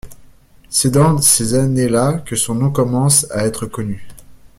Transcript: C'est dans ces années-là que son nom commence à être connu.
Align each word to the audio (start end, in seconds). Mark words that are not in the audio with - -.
C'est 0.67 0.89
dans 0.89 1.19
ces 1.21 1.53
années-là 1.53 2.13
que 2.25 2.35
son 2.35 2.55
nom 2.55 2.71
commence 2.71 3.29
à 3.29 3.45
être 3.45 3.67
connu. 3.67 4.07